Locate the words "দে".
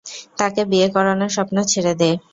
1.95-2.09